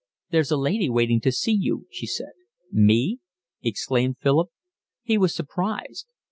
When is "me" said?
2.71-3.19